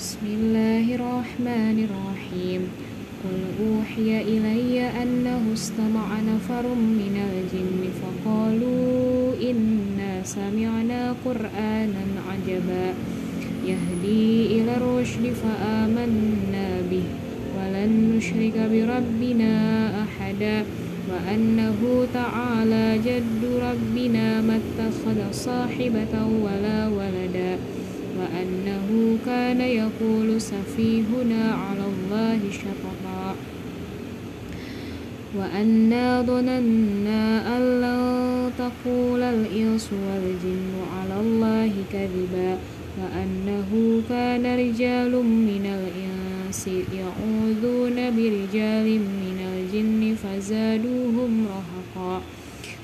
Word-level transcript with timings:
بسم 0.00 0.24
الله 0.24 0.86
الرحمن 0.96 1.76
الرحيم. 1.88 2.62
قل 3.20 3.40
أوحي 3.60 4.08
إلي 4.32 4.80
أنه 4.80 5.42
استمع 5.52 6.08
نفر 6.24 6.64
من 6.72 7.14
الجن 7.28 7.80
فقالوا 8.00 9.36
إنا 9.50 10.12
سمعنا 10.24 11.00
قرآنا 11.24 12.04
عجبا. 12.28 12.86
يهدي 13.68 14.46
إلى 14.56 14.72
الرشد 14.80 15.24
فآمنا 15.42 16.68
به 16.90 17.06
ولن 17.56 17.90
نشرك 18.16 18.56
بربنا 18.72 19.52
أحدا. 20.04 20.64
وأنه 21.10 21.80
تعالى 22.14 22.86
جد 23.04 23.42
ربنا 23.68 24.40
ما 24.40 24.56
اتخذ 24.62 25.18
صاحبة 25.32 26.14
ولا 26.44 26.88
ولدا. 26.88 27.52
وأنه 28.20 29.18
كان 29.26 29.60
يقول 29.60 30.40
سفيهنا 30.40 31.42
على 31.54 31.84
الله 31.92 32.40
شططا. 32.52 33.34
وأنا 35.38 36.22
ظننا 36.22 37.56
أن 37.56 37.62
لن 37.80 38.00
تقول 38.58 39.22
الإنس 39.22 39.90
والجن 39.92 40.72
على 40.96 41.20
الله 41.20 41.72
كذبا. 41.92 42.58
وأنه 43.00 44.02
كان 44.08 44.44
رجال 44.46 45.12
من 45.24 45.64
الإنس 45.78 46.68
يعوذون 46.68 47.96
برجال 48.16 48.88
من 49.00 49.38
الجن 49.52 50.16
فزادوهم 50.22 51.46
رهقا. 51.46 52.22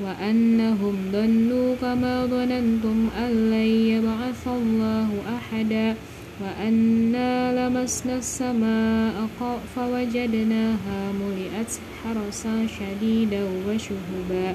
وأنهم 0.00 0.96
ظنوا 1.12 1.76
كما 1.80 2.26
ظننتم 2.26 3.08
أن 3.18 3.50
لن 3.50 3.70
يبعث 3.94 4.48
الله 4.48 5.08
أحدا 5.36 5.94
وأنا 6.40 7.32
لمسنا 7.58 8.16
السماء 8.16 9.28
فوجدناها 9.76 11.12
ملئت 11.12 11.72
حرسا 12.04 12.66
شديدا 12.66 13.42
وشهبا 13.68 14.54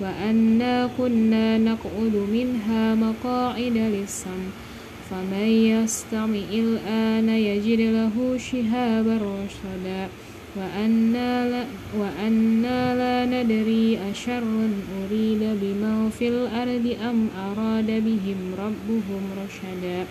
وأنا 0.00 0.90
كنا 0.98 1.58
نقعد 1.58 2.14
منها 2.32 2.94
مقاعد 2.94 3.76
للسمع 3.76 4.50
فمن 5.10 5.48
يستمع 5.74 6.48
الآن 6.52 7.28
يجد 7.28 7.80
له 7.80 8.38
شهابا 8.38 9.14
رشدا 9.16 10.08
وأنا 10.56 11.50
لا, 11.50 11.64
وأنا 11.98 12.80
لا 12.94 13.42
ندري 13.42 13.98
أشر 14.10 14.42
أريد 15.04 15.42
بمن 15.62 16.10
في 16.18 16.28
الأرض 16.28 16.96
أم 17.10 17.28
أراد 17.36 17.86
بهم 17.86 18.40
ربهم 18.58 19.22
رشدا. 19.44 20.04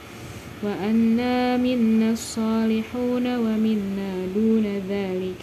وأنا 0.63 1.57
منا 1.57 2.11
الصالحون 2.11 3.35
ومنا 3.35 4.11
دون 4.35 4.65
ذلك. 4.89 5.41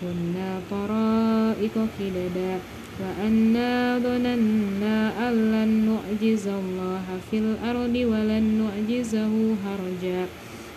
كنا 0.00 0.60
طرائق 0.70 1.74
خددا 1.98 2.58
وأنا 3.00 3.98
ظننا 3.98 5.28
أن 5.28 5.34
لن 5.52 5.70
نعجز 5.88 6.46
الله 6.46 7.04
في 7.30 7.38
الأرض 7.38 7.94
ولن 7.94 8.44
نعجزه 8.62 9.34
هرجا. 9.64 10.26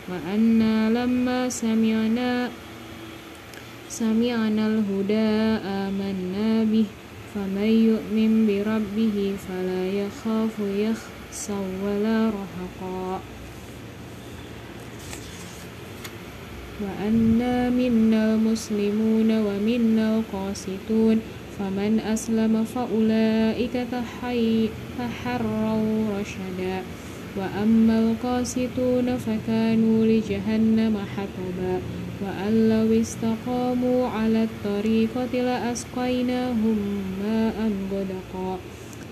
وأنا 0.09 0.89
لما 0.89 1.49
سمعنا 1.49 2.49
سمعنا 3.95 4.67
الهدى 4.67 5.31
آمنا 5.63 6.67
به 6.67 6.85
فمن 7.31 7.71
يؤمن 7.89 8.31
بربه 8.47 9.17
فلا 9.47 9.83
يخاف 9.87 10.55
يخسا 10.59 11.59
ولا 11.83 12.19
رهقا. 12.35 13.19
وأنا 16.83 17.69
منا 17.69 18.21
المسلمون 18.35 19.29
ومنا 19.31 20.05
القاسطون 20.17 21.17
فمن 21.59 21.99
أسلم 21.99 22.53
فأولئك 22.75 23.75
تحروا 24.99 26.20
رشدا. 26.20 26.77
وأما 27.37 27.95
القاسطون 27.99 29.08
فكانوا 29.17 30.05
لجهنم 30.05 30.95
حطبا. 31.15 31.75
وأن 32.21 32.70
لو 32.70 33.02
استقاموا 33.02 34.08
على 34.08 34.43
الطريقة 34.43 35.33
لأسقيناهم 35.33 36.77
ماء 37.23 37.71
غدقا 37.92 38.58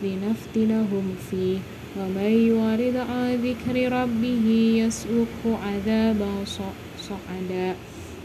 لنفتنهم 0.04 1.16
فيه. 1.32 1.58
ومن 2.00 2.32
يعرض 2.56 2.98
عن 3.10 3.36
ذكر 3.36 3.92
ربه 3.92 4.48
يسلكه 4.78 5.58
عذابا 5.66 6.32
صعدا. 7.10 7.76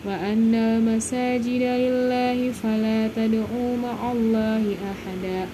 وأن 0.06 0.54
المساجد 0.54 1.62
لله 1.62 2.52
فلا 2.52 3.08
تدعوا 3.16 3.76
مع 3.82 4.12
الله 4.12 4.76
أحدا. 4.92 5.46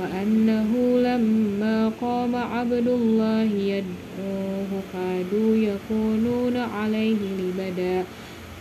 وأنه 0.00 0.70
لما 1.00 1.92
قام 2.00 2.36
عبد 2.36 2.88
الله 2.88 3.42
يدعوه 3.42 4.70
كادوا 4.92 5.56
يكونون 5.56 6.56
عليه 6.56 7.20
لبدا. 7.38 8.04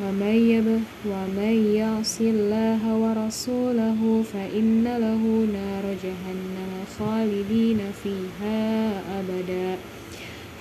ومن, 0.00 0.84
ومن 1.06 1.74
يعص 1.74 2.20
الله 2.20 2.82
ورسوله 2.96 4.24
فإن 4.32 4.84
له 4.84 5.22
نار 5.52 5.84
جهنم 6.04 6.72
خالدين 6.98 7.80
فيها 8.02 8.90
أبدا. 9.20 9.76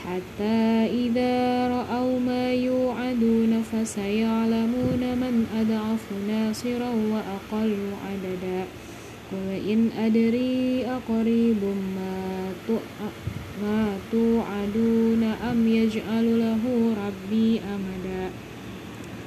حتى 0.06 0.88
إذا 1.04 1.68
رأوا 1.68 2.20
ما 2.20 2.54
يوعدون 2.54 3.64
فسيعلمون 3.72 5.02
من 5.24 5.36
أضعف 5.60 6.06
ناصرا 6.28 6.92
وأقل 7.14 7.76
عددا. 8.06 8.66
قل 9.32 9.72
إن 9.72 9.90
أدري 10.06 10.86
أقريب 10.86 11.64
ما 11.96 12.52
ما 13.64 13.98
توعدون 14.12 15.24
أم 15.24 15.68
يجعل 15.68 16.40
له 16.40 16.64
ربي 17.06 17.60
أمدا. 17.60 18.49